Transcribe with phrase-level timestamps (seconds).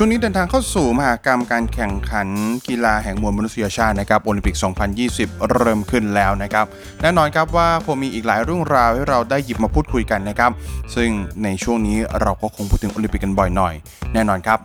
[0.00, 2.28] ช่วงนี้เดินทางเข้าสู่มหากรรมการแข่งขัน
[2.68, 4.56] กีฬาแห่งมวลมนุษยชาตินะครับโอลิมปิก
[5.02, 6.66] 2020 เริ่มขึ้นแล้วนะครับ
[7.02, 10.50] แน่นอนครับว่าคงมีอีกหลายเรื่องราวให้เราได้หยิบมาพูดคุยกันนะครับ
[10.94, 11.10] ซึ่ง
[11.44, 13.74] ในช่วงนี้เราก็คงพูดถึงโอลิมปิกกันบ่อยหน่อย
[14.14, 14.58] แน่นอนครับ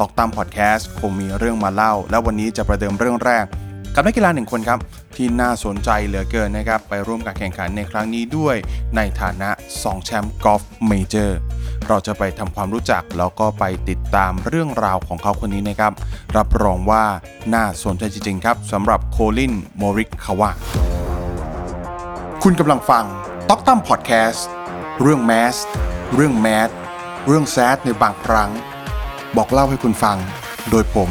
[0.00, 3.44] ตอกตามพอดแคสต์คงมีเรื่องมาเล่า และวันนี้จะประเดิมเรื่องแรก
[3.94, 4.78] กับนักกีฬาหนึ่งคนครับ
[5.16, 8.56] ที่น่าสนใจเหลือเกินนะครับ ไปร่วมการแข่งขันในครั้งนี้ด้วย
[8.96, 9.50] ในฐานะ
[9.80, 11.38] 2 แชมป์กอล์ฟเมเจอร์
[11.88, 15.92] เราจะไปทำความรู้จักแล้วก็ไปติดตามเรื่องราวของเขาคนนี้นะครับ
[16.36, 17.04] รับรองว่า
[17.54, 20.50] น่าสนใจจริงๆครับสำหรับโคลินโมริกคาวะ
[22.42, 23.04] คุณกำลังฟัง
[23.48, 24.46] ต็อกตัมพอดแคสต์
[25.02, 25.56] เรื่องแมส
[26.14, 26.70] เรื่องแมส
[27.26, 28.50] เรื่องแซดในบางครั้ง
[29.36, 30.16] บอกเล่าให้คุณฟัง
[30.70, 31.10] โดยผม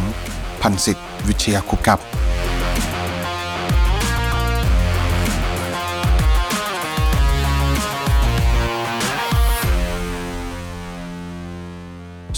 [0.61, 1.99] พันสิทธิ์วิเชียคุปครับ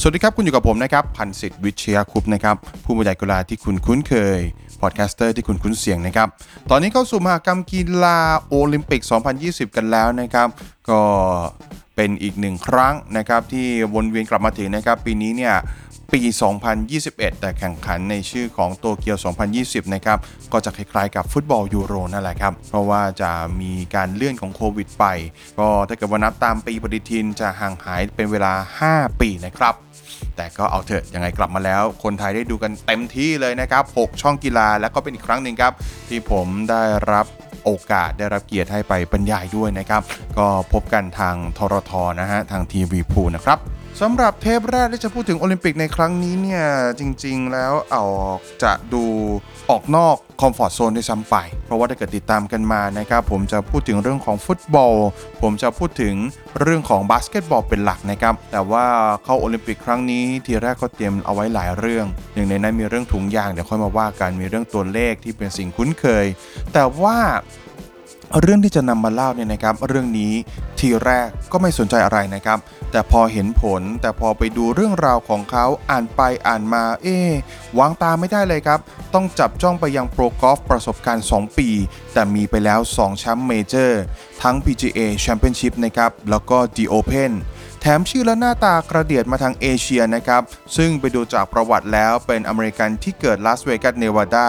[0.01, 4.39] สวัสดีครับ คุณอยู่กับผมนะครับ พันสิทธิ์วิเชียคุปนะครับ ผู้บรรยายกีฬาที่คุณคุ้นเคย
[4.81, 6.27] podcaster ที่คุณคุ้นเสียงนะครับ
[6.69, 9.01] ตอนนี้เข้าสู่มหากรรมกีฬาโอลิมปิก
[9.39, 10.47] 2020 กันแล้วนะครับ
[10.89, 11.01] ก็
[11.95, 15.53] เป็นอีกหนึ่งครั้งนะครับที่วนเวียนกลับมาถึงนะครับ ปีนี้เนี่ย
[16.13, 16.21] ปี
[16.81, 19.17] 2021 แต่แข่งขันในชื่อของโตเกียว
[19.55, 20.17] 2020 นะครับ
[20.53, 25.05] ก็จะคล้ายๆกับฟุตบอลยูโรนั่นแหละครับ เพราะว่าจะมีการเลื่อนของโควิดไป
[25.59, 28.53] ก็ถ้าเกิดว่านับตามปีปฏิทินจะห่างหายเป็นเวลา
[28.87, 29.75] 5 ปีนะครับ
[30.35, 35.73] แต่ก็เอาเถอะยังไงกลับมาแล้ว คนไทยได้ดูกันเต็มที่เลยนะครับ 6 ช่องกีฬาแล้วก็เป็นอีกครั้งหนึ่งครับ
[36.09, 37.25] ที่ผมได้รับ
[37.65, 40.01] โอกาสได้รับเกียรติให้ไปบรรยายด้วยนะครับ
[40.37, 43.59] ก็พบกันทางทรทนะฮะ ทางทีวีพูนะครับ
[44.01, 46.63] สำหรับเทปแรกที่จะพูดถึงโอลิมปิกในครั้งนี้เนี่ย
[46.99, 48.03] จริง ๆ แล้วเอา
[48.63, 49.03] จะดู
[49.69, 54.93] ออกนอกคอมฟอร์ทโซนด้วยซ้ำไป เพราะว่าถ้าเกิดติดตามกันมานะครับ ผมจะพูดถึงเรื่องของฟุตบอล
[55.41, 56.13] ผมจะพูดถึง
[56.61, 58.85] เรื่องของบาสเกตบอลเป็นหลักนะครับ แต่ว่า
[59.23, 66.25] เข้าโอลิมปิกครั้งนี้ ทีแรกก็เตรียมเอาไว้หลายเรื่อง หนึ่งในนั้นมีเรื่องถุงยางเดี๋ยวค่อยมาว่ากันมีเรื่องตัวเลขที่เป็นสิ่งคุ้นเคย
[66.73, 67.17] แต่ว่า
[68.41, 70.33] เรื่องที่จะนำมาเล่าเนี่ยนะครับ เรื่องนี้
[70.79, 72.57] ทีแรกก็ไม่สนใจอะไรนะครับ
[72.91, 77.29] แต่พอเห็นผลแต่พอไปดูเรื่องราวของเขาอ่านไปอ่านมา เอ๊ะ
[77.79, 78.79] วางตาไม่ได้เลยครับ
[79.13, 81.69] ต้องจับจ้องไปยังโปรกอล์ฟประสบการณ์ 2 ปี
[82.13, 84.01] แต่มีไปแล้ว 2 แชมป์เมเจอร์
[84.41, 87.31] ทั้ง PGA Championship นะครับ แล้วก็ The Open
[87.81, 90.41] แถมชื่อและหน้าตากระเดียดมาทางเอเชียนะครับ
[90.77, 94.47] ซึ่งไปดูจากประวัติแล้วเป็นอเมริกันที่เกิดลาสเวกัสเนวาดา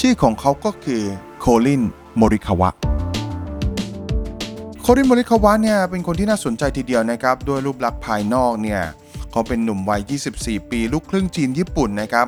[0.00, 1.02] ชื่อของเขาก็คือ
[1.40, 1.82] โคลิน
[2.16, 2.91] โมริคาวะ
[4.84, 8.82] โคลินโมริคาวะเนี่ยเป็นคนที่น่าสนใจทีเดียวนะครับด้วยรูปลักษณ์ภายนอกเนี่ย
[9.30, 10.00] เขาเป็นหนุ่มวัย
[10.38, 12.26] 24 ปี ลูกครึ่งจีนญี่ปุ่นนะครับ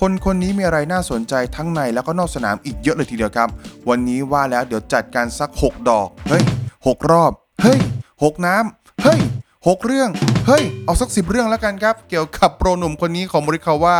[0.00, 3.48] คนคนนี้มีอะไรน่าสนใจทั้งในแล้วก็นอกสนามอีกเยอะเลยทีเดียวครับ
[3.88, 6.42] วันนี้ว่าแล้วเดี๋ยวจัดการสัก 6 ดอก เฮ้ย
[6.76, 7.78] 6 รอบ เฮ้ย
[8.12, 8.85] 6 น้ำ
[9.64, 10.10] 6 เรื่อง
[10.46, 13.96] เฮ้ย เอาสัก 10 เรื่องแล้วกันครับ เกี่ยวกับโปรหนุ่มคนนี้ของมริคาวะ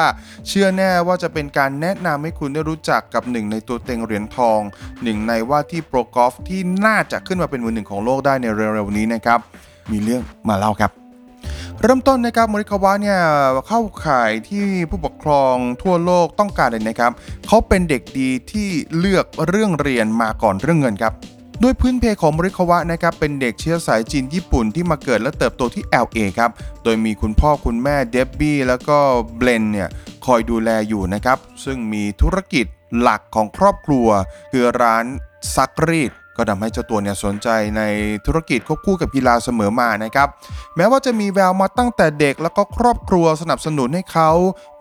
[0.48, 4.60] เชื่อแน่ว่าจะเป็นการแนะนำให้คุณได้รู้จักกับหนึ่งในตัวเต็งเหรียญทอง
[5.02, 9.38] หนึ่งในว่าที่โปรกอล์ฟที่น่าจะขึ้นมาเป็นมือหนึ่งของโลกได้ในเร็วๆนี้นะครับ
[9.92, 10.90] มีเรื่องมาเล่าครับ
[11.82, 13.18] เริ่มต้นนะครับมริคาวะเนี่ย
[13.68, 17.12] เข้าข่ายที่ผู้ปกครองทั่วโลกต้องการเลยนะครับ
[17.46, 18.68] เขาเป็นเด็กดีที่
[18.98, 21.12] เลือกเรื่องเรียนมาก่อนเรื่องเงินครับ
[21.62, 26.50] ด้วยพื้นเพของมริคาวะนะครับเป็นเด็กเชื้อสายจีนญี่ปุ่นที่มาเกิดและเติบโตที่ LA ครับ
[26.84, 28.98] โดยมีคุณพ่อคุณแม่เดบบี้แล้วก็
[29.36, 29.88] เบลนเนี่ย
[30.26, 32.66] คอยดูแลอยู่นะครับ ซึ่งมีธุรกิจ
[33.00, 34.08] หลักของครอบครัว
[34.52, 35.04] คือร้าน
[35.54, 37.82] ซักรีด ก็ทำให้เจ้าตัวเนี่ยสนใจใน
[38.26, 40.28] ธุรกิจควบคู่กับกีฬาเสมอมานะครับ
[40.76, 44.30] แม้ว่าจะมีแววมาตั้งแต่เด็กแล้วก็ครอบครัวสนับสนุนให้เขา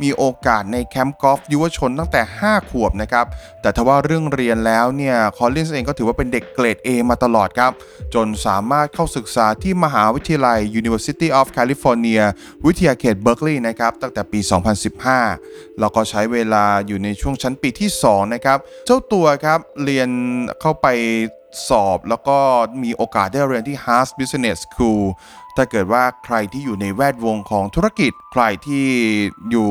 [0.01, 3.25] มีโอกาสในแคมป์กอล์ฟยุวชนตั้งแต่ 5 ขวบนะครับ
[3.61, 7.71] แต่ทว่าเรื่องเรียนแล้วเนี่ยคอลลินส์เองก็ถือว่าเป็นเด็กเกรด A มาตลอดครับ
[8.13, 12.21] จนสามารถเข้าศึกษาที่มหาวิทยาลัย University of California
[12.65, 14.39] วิทยาเขตเบิร์กลีย์นะครับตั้งแต่ปี
[15.09, 20.09] 2015 แล้วก็ใช้เวลาอยู่ในช่วงชั้นปีที่ 2 นะครับ เจ้าตัวครับเรียน
[20.61, 20.87] เข้าไป
[21.69, 22.37] สอบ แล้วก็
[22.83, 25.03] มีโอกาสได้เรียนที่ Haas Business School
[25.55, 28.85] ถ้าเกิดว่าใครที่อยู่ในแวดวงของธุรกิจ ใครที่
[29.51, 29.69] อยู่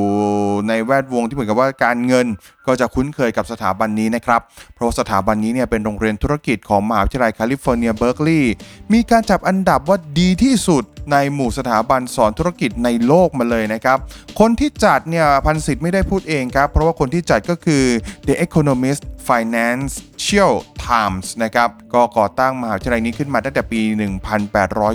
[0.69, 2.27] ในแวดวงที่เหมือนกับว่าการเงิน
[2.67, 4.41] ก็จะคุ้นเคยกับสถาบันนี้นะครับ
[4.75, 8.55] เพราะสถาบันนี้เนี่ยเป็นโรงเรียนธุรกิจของมหาวิทยาลัยแคลิฟอร์เนียเบิร์กลีย์
[8.93, 13.99] มีการจับอันดับว่าดีที่สุดในหมู่สถาบันสอนธุรกิจในโลกมาเลยนะครับ
[14.41, 17.85] คนที่จัดเนี่ยพันสิทธิ์ไม่ได้พูดเองครับ เพราะว่าคนที่จัดก็คือ
[18.27, 20.53] The Economist Financial
[20.87, 23.81] Times นะครับ ก็ก่อตั้งมหาวิทยาลัยนี้ขึ้นมาตั้งแต่ปี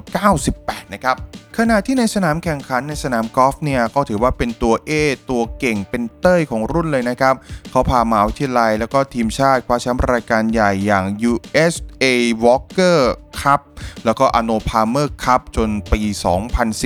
[0.10, 1.18] 1898 นะครับ
[1.62, 4.92] ขณะที่ในสนามแข่งขันในสนามกอล์ฟเนี่ยก็ถือว่าเป็นตัวเอ
[5.30, 7.36] ตัวเก่งเป็นเต้ยของรุ่นเลยนะครับ
[7.72, 12.06] เขาพามาวิทยาลัยแล้วก็ทีมชาติคว้าแชมป์รายการใหญ่อย่าง USA
[12.44, 13.00] Walker
[13.42, 13.62] Cup
[14.06, 16.02] แล้วก็ Ano Palmer Cup จนปี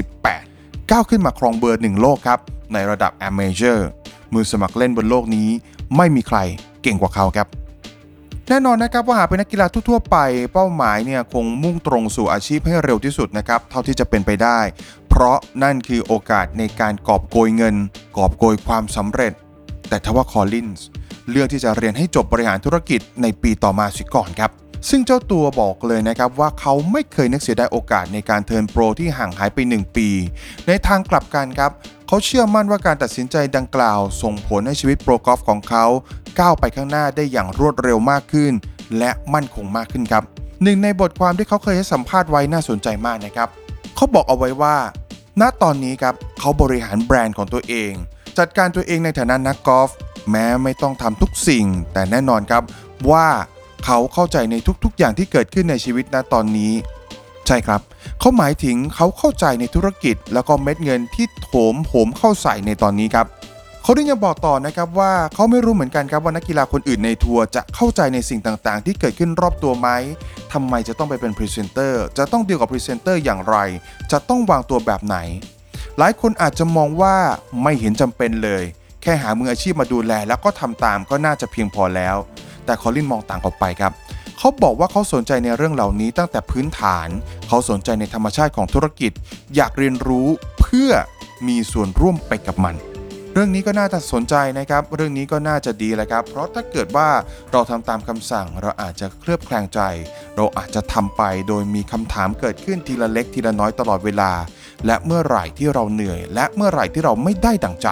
[0.04, 2.40] 2018 ก้าวขึ้นมาครองเบอร์หนึ่งโลกครับ
[2.74, 3.80] ในระดับ a m a t e u r
[4.34, 5.50] มือสมัครเล่นบนโลกนี้
[5.98, 6.38] ไม่มีใคร
[6.84, 7.48] เก่งกว่าเขาครับ
[8.50, 10.18] แน่นอนนะครับว่าหากเป็นนักกีฬาทั่วๆไป
[10.54, 14.60] เป้าหมายเนี่ยคงมุ่งตรงสู่อาชีพให้เร็วที่สุดนะครับเท่าที่จะเป็นไปได้
[15.10, 17.76] เพราะนั่นคือโอกาสในการกอบโกยเงิน
[18.18, 19.34] กอบโกยความสำเร็จ
[19.90, 20.86] แต่ทว่าคอลลินส์
[21.30, 24.52] เลือกที่จะเรียนให้จบบริหารธุรกิจในปีต่อมาเสียก่อนครับ
[24.90, 30.10] ซึ่งเจ้าตัวบอกเลยนะครับว่าเขาไม่เคยนึกเสียดายโอกาสในการ turn pro ที่ห่างหายไป 1 ปี
[30.68, 31.72] ในทางกลับกันครับ
[32.08, 35.86] เขาเชื่อมั่นว่าการตัดสินใจดังกล่าว ส่งผลให้ชีวิตโปรกอล์ฟของเขา
[36.40, 38.52] ก้าวไปข้างหน้าได้อย่างรวดเร็วมากขึ้น
[38.98, 40.24] และมั่นคงมากขึ้นครับ
[40.64, 43.50] หนึ่งในบทความที่เขาเคยให้สัมภาษณ์ไว้น่าสนใจมากนะครับ
[43.96, 44.76] เขาบอกเอาไว้ว่า
[45.42, 47.92] ณตอนนี้ครับเขาบริหารแบรนด์ของตัวเอง
[48.38, 49.90] จัดการตัวเองในฐานะนักกอล์ฟ
[50.32, 52.64] แม้ไม่ต้องทำทุกสิ่ง แต่แน่นอนครับ
[53.12, 53.28] ว่า
[53.86, 56.74] เขาเข้าใจในทุกๆอย่างที่เกิดขึ้นในชีวิตณตอนนี้
[57.48, 57.82] ใช่ครับ
[58.20, 63.28] เขาหมายถึงเขาเข้าใจในธุรกิจ แล้วก็เม็ดเงินที่โถมโหมเข้าใส่ในตอนนี้ครับ
[63.84, 69.90] เขาได้ยังบอกต่อนะครับว่าเขาไม่รู้เหมือนกันครับว่านักกีฬาคนอื่นในทัวร์จะเข้าใจในสิ่งต่างๆ ที่เกิดขึ้นรอบตัวไหม
[70.54, 73.56] ทำไมจะต้องไปเป็นพรีเซนเตอร์จะต้องดีลกับพรีเซนเตอร์อย่างไร
[74.12, 75.18] จะต้องวางตัวแบบไหน
[75.98, 77.16] หลายคนอาจจะมองว่า
[77.64, 78.64] ไม่เห็นจำเป็นเลย
[79.02, 82.16] แค่หามืออาชีพมาดูแล แล้วก็ทำตามก็น่าจะเพียงพอแล้ว
[82.66, 83.92] แต่คอลลินมองต่างออกไปครับ
[84.46, 87.08] เขาบอกว่าเขาสนใจในเรื่องเหล่านี้ตั้งแต่พื้นฐาน
[87.48, 89.12] เขาสนใจในธรรมชาติของธุรกิจ
[89.56, 90.28] อยากเรียนรู้
[90.60, 90.92] เพื่อ
[91.48, 92.76] มีส่วนร่วมไปกับมัน
[93.34, 97.10] เรื่องนี้ก็น่าจะสนใจนะครับ เรื่องนี้ก็น่าจะดีแหละครับ เพราะถ้าเกิดว่า
[97.52, 99.80] เราทำตามคำสั่ง เราอาจจะเคลือบแคลงใจ
[100.36, 104.32] เราอาจจะทำไปโดยมีคำถามเกิดขึ้นทีละเล็กทีละน้อยตลอดเวลา
[104.86, 107.88] และเมื่อไหร่ที่เราเหนื่อย และเมื่อไหร่ที่เราไม่ได้ดั่งใจ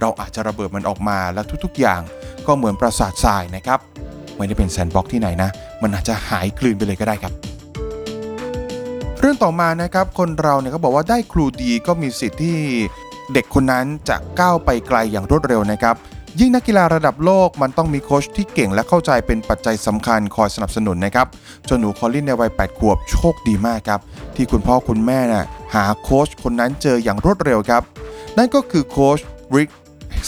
[0.00, 2.00] เราอาจจะระเบิดมันออกมาและทุกๆอย่าง
[2.46, 3.80] ก็เหมือนปราสาททรายนะครับ
[4.42, 5.50] ไม่ได้เป็น sandbox ที่ไหนนะ
[5.82, 7.32] มันอาจจะหายกลืนไปเลยก็ได้ครับ
[9.20, 12.56] เรื่องต่อมานะครับคนเราเนี่ยเขาบอกว่าได้ครูดีก็มีสิทธิ์ที่
[13.32, 15.94] เด็กคนนั้นจะก้าวไปไกลอย่างรวดเร็วนะครับ
[16.40, 21.26] ยิ่งนักกีฬาระดับโลกมันต้องมีโค้ชที่เก่งและเข้าใจเป็นปัจจัยสำคัญคอยสนับสนุนนะครับ
[21.68, 24.00] เจ้าหนูคอลลินในวัย 8 ขวบโชคดีมากครับ
[24.36, 27.82] ที่คุณพ่อคุณแม่น่ะหาโค้ชคนนั้นเจออย่างรวดเร็วครับ
[28.38, 29.18] นั่นก็คือโค้ช
[29.54, 29.70] ริก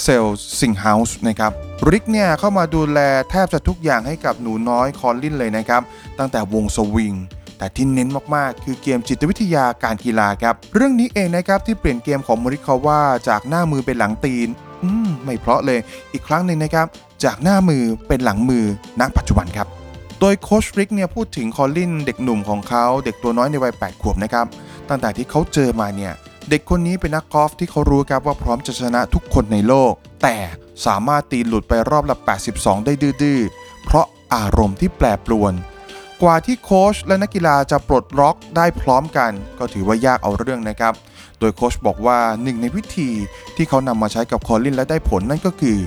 [0.03, 0.25] เซล
[0.59, 1.53] ซิงเฮาส์นะครับ
[1.91, 2.99] ริกเนี่ยเข้ามาดูแล
[3.31, 5.83] แทบจะทุกอย่างให้กับหนูน้อยคอลลินเลยนะครับ
[6.19, 7.15] ตั้งแต่วงสวิง
[7.59, 14.49] แต่ที่เน้นมาก ๆ คือเกมจิตวิทยาการกีฬาครับ เรื่องนี้เองนะครับที่เปลี่ยนเกมของโมริคาว่าจากหน้ามือเป็นหลังตีน
[14.83, 15.81] อืม ไม่เพราะเลย
[16.13, 16.87] อีกครั้งหนึ่งนะครับ
[17.25, 18.65] จากหน้ามือเป็นหลังมือ
[19.01, 19.69] ณปัจจุบันครับ
[20.21, 24.47] โดยโค้ชริกเนี่ยพูดถึงคอลลินเด็กหนุ่มของเขาเด็กตัวน้อยในวัย 8 ขวบนะครับ
[24.89, 26.13] ตั้งแต่ที่เขาเจอมาเนี่ย
[26.51, 29.93] เด็กคนนี้เป็นนักกอล์ฟที่เขารู้ครับว่าพร้อมจะชนะทุกคนในโลก
[30.23, 30.37] แต่
[30.87, 32.17] สามารถตีหลุดไปรอบละ
[32.53, 32.93] 82 ได้
[33.23, 35.53] ดื้อๆ เพราะอารมณ์ที่แปรปรวน
[36.23, 40.95] กว่าที่โค้ชและนักกีฬาจะปลดล็อกได้พร้อมกัน ก็ถือว่ายากเอาเรื่องนะครับ
[41.41, 43.11] โดยโค้ชบอกว่าหนึ่งในวิธี
[43.57, 45.79] ที่เขานำมาใช้กับคอลลินและได้ผลนั่นก็คือ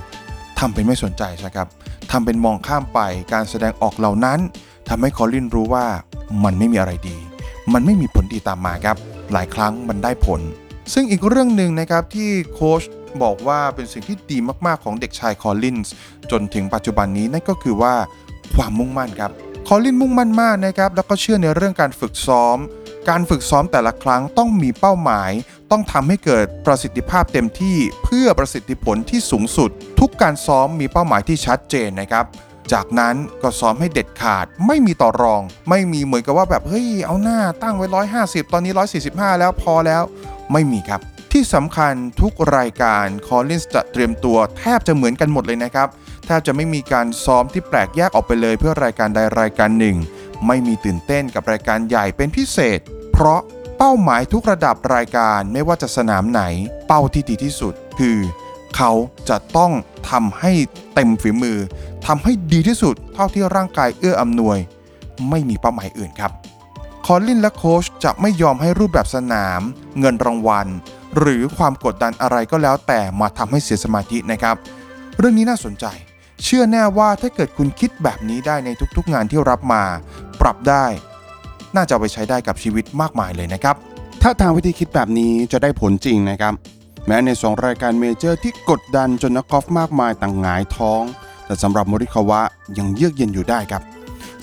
[0.60, 1.68] ทำเป็นไม่สนใจใช่ครับ
[2.12, 3.00] ทำเป็นมองข้ามไป
[3.34, 4.40] การแสดงออกเหล่านั้น
[4.90, 5.86] ทำให้คอลลินรู้ว่า
[6.44, 7.18] มันไม่มีอะไรดี
[7.74, 8.98] มันไม่มีผลดีตามมาครับ
[9.34, 10.42] หลายครั้งมันได้ผล
[10.94, 12.84] ซึ่งอีกเรื่องหนึ่งนะครับที่โค้ช
[13.24, 15.94] บอกว่าเป็นสิ่งที่ดีมากๆของเด็กชายคอลลินส์
[16.32, 17.94] จนถึงปัจจุบันนี้นั่นก็คือว่า
[18.56, 19.32] ความมุ่งมั่นครับ
[19.68, 22.58] คอลลินมุ่งมั่นมากนะครับแล้วก็เชื่อในเรื่องการฝึกซ้อม
[23.10, 25.32] การฝึกซ้อมแต่ละครั้งต้องมีเป้าหมาย
[25.72, 29.70] ต้องทำให้เกิดประสิทธิภาพเต็มที่เพื่อประสิทธิผลที่สูงสุด
[30.00, 32.26] ทุกการซ้อมมีเป้าหมายที่ชัดเจนนะครับ
[32.74, 37.88] จากนั้นก็ซ้อมให้เด็ดขาด ไม่มีต่อรอง ไม่มีเหมือนกับว่าแบบเฮ้ยเอาหน้าตั้งไว้
[38.20, 38.74] 150 ตอนนี้
[39.06, 40.04] 145 แล้วพอแล้ว
[40.52, 45.88] ไม่มีครับ ที่สำคัญทุกรายการคอลลินส์จะเตรียมตัวแทบจะเหมือนกันหมดเลยนะครับ
[46.26, 49.98] แทบจะไม่มีการซ้อมที่แปลกแยกออกไปเลยเพื่อรายการใดรายการหนึ่ง
[50.48, 52.80] ไม่มีตื่นเต้นกับรายการใหญ่เป็นพิเศษ
[53.14, 53.42] เพราะ
[53.78, 56.42] เป้าหมายทุกระดับรายการไม่ว่าจะสนามไหน
[56.88, 58.18] เป้าที่ดีที่สุด คือ
[58.76, 58.92] เขา
[59.30, 59.72] จะต้อง
[60.12, 60.52] ทำให้
[60.94, 61.58] เต็มฝีมือ
[62.06, 64.58] ทำให้ดีที่สุดเท่าที่ร่างกายเอื้ออำนวย
[65.30, 66.32] ไม่มีเป้าหมายอื่นครับ
[67.06, 69.62] คอลลินและโค้ชจะไม่ยอมให้รูปแบบสนาม
[70.00, 70.68] เงินรางวัล
[71.18, 74.56] หรือความกดดันอะไรก็แล้วแต่มาทำให้เสียสมาธินะครับ
[75.18, 75.86] เรื่องนี้น่าสนใจ
[76.44, 79.84] เชื่อแน่ว่าถ้าเกิดคุณคิดแบบนี้ได้ในทุกๆงานที่รับมา
[80.42, 80.86] ปรับได้
[81.76, 83.76] น่าจะไปใช้ได้กับชีวิตมากมายเลยนะครับ
[84.22, 86.54] ท่าทางวิธีคิดแบบนี้จะได้ผลจริงนะครับ
[87.08, 91.04] แม้ใน2รายการเมเจอร์ที่กดดันจนนักกอล์ฟมากมายต่างหงายท้อง
[91.46, 92.42] แต่สำหรับโมริคาวะ
[92.78, 93.84] ยังเยือกเย็นอยู่ได้ครับ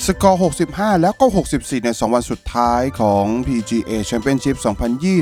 [0.05, 0.41] สกอร์
[0.71, 4.57] 65 แล้วก็ 64 ใน 2 วันสุดท้ายของ PGA Championship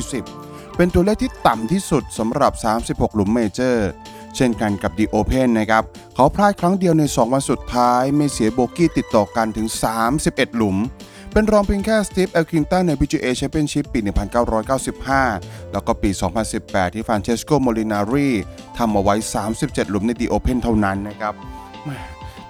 [0.07, 2.53] 2020 เป็นตัวเลขที่ต่ำที่สุดสำหรับ
[2.85, 3.89] 36 หลุมเมเจอร์
[4.37, 5.83] เช่นกันกับ The Open นะครับ
[6.15, 9.69] เขาพลาดครั้งเดียวใน 2 วันสุดท้าย ไม่เสียโบกี้ติดต่อกันถึง
[10.13, 10.77] 31 หลุม
[11.35, 14.01] เป็นรองเพียงแค่สตีฟเอลคินตันใน PGA Championship ปี
[14.81, 16.11] 1995 แล้วก็ปี
[16.53, 18.29] 2018 ที่ฟรานเชสโกโมลินารี
[18.79, 19.15] ทำเอาไว้
[19.53, 21.35] 37 หลุมใน The Open เท่านั้นนะครับ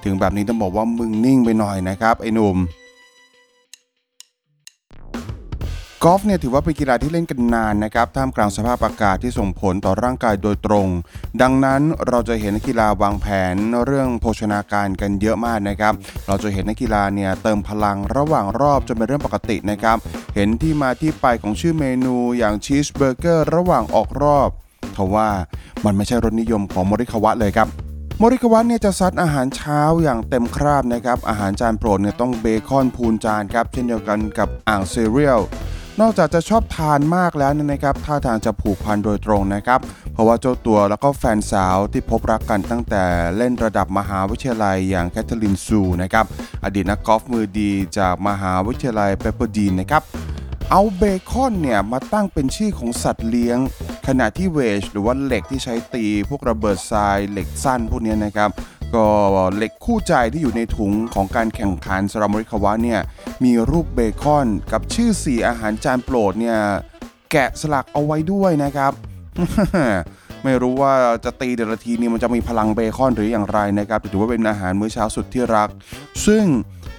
[0.04, 2.56] ถึงแบบนี้ต้องบอกว่ามึงนิ่งไปหน่อยนะครับ ไอ้หนุ่ม
[6.06, 10.86] กอล์ฟเนี่ยถือว่าเป็นกีฬาที่เล่นกันนานนะครับท่ามกลางสภาพอากาศที่ส่งผลต่อร่างกายโดยตรง
[11.42, 13.54] ดังนั้นเราจะเห็นนักกีฬาวางแผน
[13.84, 15.94] เรื่องโภชนาการกันเยอะมากนะครับ
[16.26, 19.96] เราจะเห็นนักกีฬาเนี่ยเติมพลังระหว่างรอบจนเป็นเรื่องปกตินะครับ
[20.34, 24.50] เห็นที่มาที่ไปของชื่อเมนูอย่างชีสเบอร์เกอร์ระหว่างออกรอบ
[24.96, 25.28] ทว่า
[25.84, 27.68] มันไม่ใช่รสนิยมของมริคาวะเลยครับ
[28.20, 35.40] มริควัตเนี่ยจะซัดอาหารเช้าอย่างเต็มคราบนะครับ อาหารจานโปรดเนี่ยต้องเบคอนพูนจานครับ เช่นเดียวกันกับอ่างเซเรียล
[36.00, 39.80] นอกจากจะชอบทานมากแล้วนะครับท่าทางจะผูกพันโดยตรงนะครับ
[40.12, 43.04] เพราะว่าเจ้าตัวแล้วก็แฟนสาวที่พบรักกันตั้งแต่
[43.36, 46.24] เล่นระดับมหาวิทยาลัยอย่างแคทเธอรีนซูนะครับ
[46.64, 50.02] อดีตนักกอล์ฟมือดีจากมหาวิทยาลัยเปปเปอร์ดีนนะครับ
[50.70, 53.58] เอาเบคอนเนี่ยมาตั้งเป็นชื่อของสัตว์เลี้ยง
[54.06, 58.50] ขณะที่เวจหรือว่าเหล็กที่ใช้ตี พวกระเบิดทรายเหล็กสั้นพวกนี้นะครับ
[58.94, 59.06] ก็
[59.56, 63.00] เหล็กคู่ใจที่อยู่ในถุงของการแข่งขันสำหรับโมริคาวะเนี่ย
[63.44, 66.58] มีรูปเบคอนกับชื่อสีอาหารจานโปรดเนี่ย
[67.32, 68.92] แกะสลักเอาไว้ด้วยนะครับ
[70.44, 70.92] ไม่รู้ว่า
[71.24, 75.68] จะตีเดละทีนี้มันจะมีพลังเบคอนหรืออย่างไรนะครับแต่ถือว่าเป็นอาหารมื้อเช้าสุดที่รัก
[76.26, 76.44] ซึ่ง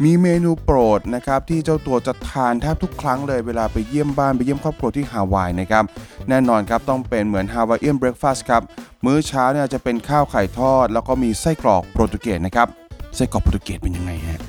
[0.03, 5.83] มีเมนูโปรดนะครับที่เจ้าตัวจะทานแทบทุกครั้งเลยเวลาไปเยี่ยมบ้านไปเยี่ยมครอบครัวที่ฮาวายนะครับ
[6.29, 8.61] แน่นอนครับต้องเป็นเหมือนฮาวายเอียนเบรคฟาสต์ครับ
[9.05, 12.67] มื้อเช้าเนี่ยจะเป็นข้าวไข่ทอด แล้วก็มีไส้กรอกโปรตุเกสนะครับ
[13.15, 14.39] ไส้กรอกโปรตุเกสเป็นยังไงฮะ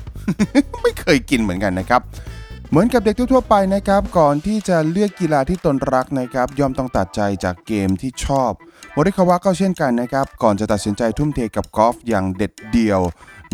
[0.83, 2.01] ไม่เคยกินเหมือนกันนะครับ
[2.69, 8.51] เหมือนกับเด็กทั่วไปนะครับ ก่อนที่จะเลือกกีฬาที่ตนรักนะครับ ย่อมต้องตัดใจจากเกมที่ชอบ
[8.93, 13.01] โมริคาวะก็เช่นกันนะครับ ก่อนจะตัดสินใจทุ่มเทกับกอล์ฟอย่างเด็ดเดี่ยว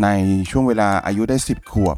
[0.02, 0.08] ใน
[0.50, 1.96] ช่วงเวลาอายุได้ 10 ขวบ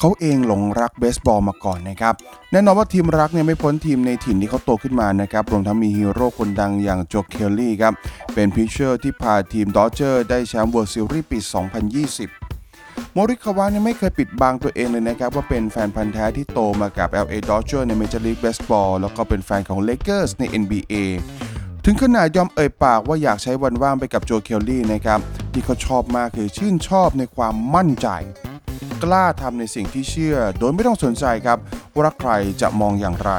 [0.00, 2.14] เขาเองหลงรักเบสบอลมาก่อนนะครับ
[2.50, 7.92] แน่นอนว่าทีมรักเนี่ยไม่พ้นทีมในถิ่นที่เขาโตขึ้นมานะครับ รวมทั้งมีฮีโร่คนดังอย่างโจเคลลี่ครับ
[8.34, 11.38] เป็นพิชเชอร์ที่พาทีมดอจเจอร์ได้แชมป์เวิลด์ซีรีส์ปี
[12.46, 20.94] 2020โมริคาวะเนี่ยไม่เคยปิดบังตัวเองเลยนะครับ ว่าเป็นแฟนพันธุ์แท้ที่โตมากับ LA Dodgers ใน Major League Baseball แล้วก็เป็นแฟนของ Lakers ใน NBA
[21.84, 25.20] ถึงขนาดยอมเอ่ยปากว่าอยากใช้วันว่างไปกับโจเคลลี่นะครับ
[25.54, 28.08] ที่เขาชอบมากคือชื่นชอบในความมั่นใจ
[29.04, 31.58] กล้าทำในสิ่งที่เชื่อ โดยไม่ต้องสนใจครับ
[31.96, 32.30] ว่าใคร
[32.60, 33.32] จะมองอย่างไร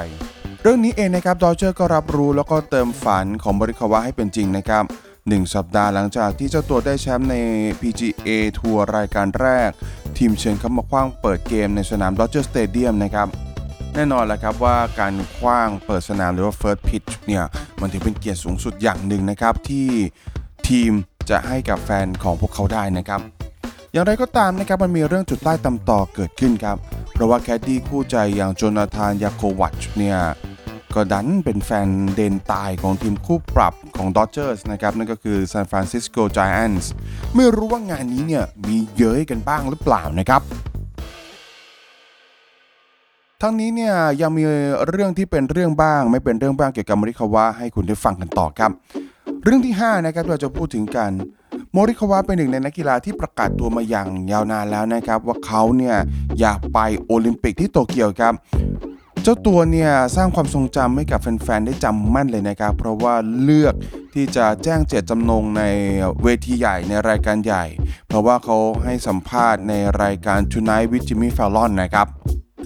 [0.61, 4.83] เรื่องนี้เองนะครับดอดเจอร์ก็รับรู้แล้วก็เติมฝันของโมริคาวะให้เป็นจริงนะครับ
[5.27, 7.35] หนึ่งสัปดาห์หลังจากที่เจ้าตัวได้แชมป์ใน
[7.81, 8.29] PGA
[8.59, 9.69] ทัวร์รายการแรก
[10.17, 13.27] ทีมเชิญเข้ามาคว้างเปิดเกมในสนาม Dodger Stadium นะครับ
[13.93, 17.43] แน่นอนแหละครับว่าการคว้างเปิดสนามหรือว่า First Pitch เนี่ย
[17.79, 19.87] มันถือเป็นเกียรติสูงสุดอย่างหนึ่งนะครับที่
[20.69, 20.91] ทีม
[21.29, 23.21] จะให้กับแฟนของพวกเขาได้นะครับ
[23.91, 26.77] อย่างไรก็ตามนะครับมันมีเรื่องจุดใต้ตำต่อเกิดขึ้นครับ
[27.13, 30.17] เพราะว่าแคดดี้คู่ใจอย่างโจนาธานยาโควัชเนี่ย
[30.95, 36.85] ก็ดันเป็นแฟนเดนตายของทีมคู่ปรับของดอ Dodgers นะครับ นั่นก็คือ San Francisco Giants
[37.35, 40.41] ไม่รู้ว่างานนี้เนี่ยมีเย้ยกันบ้างหรือเปล่านะครับ
[43.41, 44.43] ทั้งนี้เนี่ยยังมี
[44.87, 48.71] เรื่องที่เป็นเรื่องบ้าง ไม่เป็นเรื่องบ้างเกี่ยวกับมริคาวะให้คุณได้ฟังกันต่อครับ
[49.47, 51.11] เรื่องที่5นะครับเราจะพูดถึงกัน
[51.71, 55.95] โมริคาวะเป็นหนึ่งในนักกีฬาที่ประกาศตัวมาอย่างยาวนานแล้วนะครับ ว่าเขาเนี่ย
[56.39, 58.33] อยากไปโอลิมปิกที่โตเกียวครับ
[59.23, 63.73] เจ้าตัวเนี่ยสร้างความทรงจำให้กับแฟนๆ ได้จำมั่นเลยนะครับ เพราะว่าเลือก
[64.13, 65.63] ที่จะแจ้งเจตจำนงใน
[66.23, 67.65] เวทีใหญ่ในรายการใหญ่
[68.07, 69.73] เพราะว่าเขาให้สัมภาษณ์ใน
[70.03, 72.07] รายการ Tonight with Jimmy Fallon นะครับ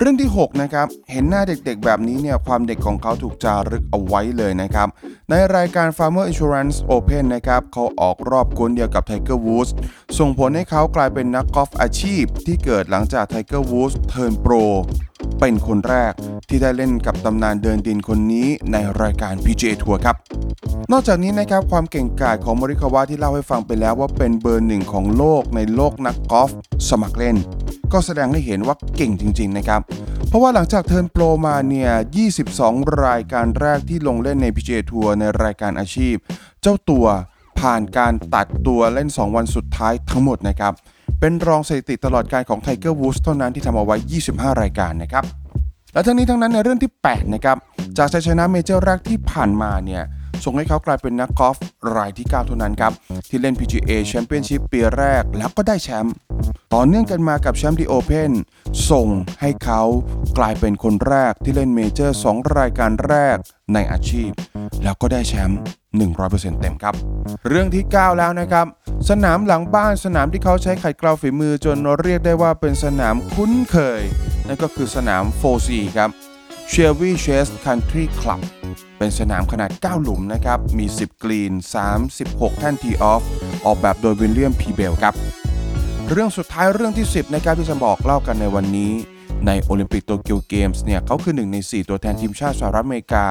[0.02, 4.88] เรื่องที่ 6 นะครับ เห็นหน้าเด็กๆ แบบนี้เนี่ย ความเด็กของเขาถูกจารึกเอาไว้เลยนะครับ
[5.30, 9.72] ในรายการ Farmer Insurance Open นะครับ เขาออกรอบกวนเดียวกับ Tiger Woods
[10.20, 14.54] ส่งผลให้เขากลายเป็นนักกอล์ฟอาชีพ ที่เกิดหลังจาก Tiger Woods เทิร์นโปร
[15.40, 16.14] เป็นคนแรก
[16.50, 20.16] ที่ได้เล่นกับตำนานเดินดินคนนี้ในรายการ PGA Tour ครับ
[20.92, 26.50] นอกจากนี้นะครับความเก่งกาจของมริคาวะที่เล่าให้ฟังไปแล้วว่าเป็นเบอร์หนึ่งของโลกในโลกนักกอล์ฟ
[26.90, 27.36] สมัครเล่น
[27.94, 29.82] ก็แสดงให้เห็นว่าเก่งจริง ๆ นะครับ
[30.28, 31.92] เพราะว่าหลังจากเทิร์นโปรมาเนี่ย
[32.46, 36.16] 22 รายการแรกที่ลงเล่นใน PGA ทัวร์ในรายการอาชีพ
[36.62, 37.06] เจ้าตัว
[37.60, 40.74] ผ่านการตัดตัวเล่น 2 วันสุดท้ายทั้งหมดนะครับ
[41.20, 43.96] เป็นรองสถิติตลอดกาลของไทเกอร์วูดส์เท่านั้นที่ทำเอาไว้
[44.30, 45.24] 25 รายการนะครับ
[45.94, 47.58] และทั้งนี้ทั้งนั้นในเรื่องที่ 8 นะครับ
[47.98, 50.04] จากชัยชนะเมเจอร์แรกที่ผ่านมาเนี่ย
[50.46, 51.58] ส่งให้เขากลายเป็นนักกอล์ฟ
[51.96, 52.94] รายที่ 9 เท่านั้นครับ
[53.30, 56.14] ที่เล่น PGA Championship ปีแรกแล้วก็ได้แชมป์
[56.74, 58.32] ต่อเนื่องกันมากับแชมป์ดิ โอเพ่น
[58.90, 59.08] ส่ง
[59.42, 59.82] ให้เขา
[60.38, 63.38] กลายเป็นคนแรกที่เล่นเมเจอร์ 2 รายการแรก
[63.74, 64.32] ในอาชีพ
[64.84, 65.60] แล้วก็ได้แชมป์
[66.10, 66.94] 100%เต็มครับ
[67.48, 68.66] เรื่องที่ 9 แล้วนะครับ
[69.10, 74.02] สนามหลังบ้านสนามที่เขาใช้ขัดเกลาฝีมือจนเรียกได้ว่าเป็นสนามคุ้นเคย
[74.48, 76.10] นั่นก็คือสนาม 4C ครับ
[76.74, 78.42] Chevy Chase Country Club
[78.98, 81.54] เป็นสนามขนาด 9 หลุมนะครับ มี 10 กรีน
[82.06, 83.24] 36 แท่นทีออฟ
[83.66, 85.14] ออกแบบโดยวิลเลียมพีเบลครับ
[86.10, 88.92] เรื่องสุดท้ายเรื่องที่ 10 นะครับที่จะบอกเล่ากันในวันนี้
[89.48, 93.28] ในโอลิมปิกโตเกียวเกมส์เนี่ยเขาคือหนึ่งใน 4 ตัวแทนทีมชาติสหรัฐอเมริกา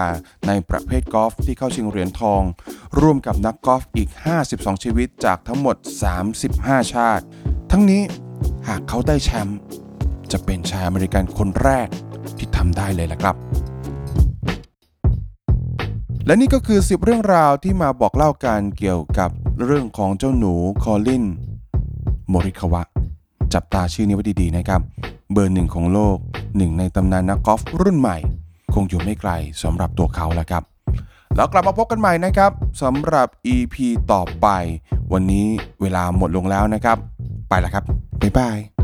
[0.46, 2.42] ในประเภทกอล์ฟที่เข้าชิงเหรียญทอง
[3.00, 4.08] ร่วมกับนักกอล์ฟอีก
[4.46, 5.76] 52 ชีวิตจากทั้งหมด
[6.34, 7.24] 35 ชาติ
[7.70, 8.02] ทั้งนี้
[8.68, 9.58] หากเขาได้แชมป์
[10.32, 11.88] จะเป็นชายอเมริกันคนแรก
[12.38, 13.36] ที่ทำได้เลยละครับ
[16.26, 19.30] และนี่ก็คือ 10 เรื่องราวที่มาบอกเล่ากันเกี่ยวกับ
[19.64, 21.24] เรื่องของเจ้าหนูคอลิน
[22.28, 22.82] โมริคาวะ
[23.54, 24.80] จับตาชื่อนี้ไว้ดีๆนะครับ
[25.32, 26.16] เบอร์หนึ่งของโลก
[26.56, 28.16] หนึ่งในตำนานนักกอล์ฟรุ่นใหม่
[28.74, 29.30] คงอยู่ไม่ไกล
[29.62, 30.62] สำหรับตัวเขาแล้วครับ
[31.36, 33.76] แล้วกลับมาพบกันใหม่นะครับสำหรับ EP
[34.12, 34.46] ต่อไป
[35.12, 35.46] วันนี้
[35.80, 36.96] เวลาหมดลงแล้วนะครับ
[37.48, 37.84] ไปแล้วครับ
[38.20, 38.77] บ๊ายบาย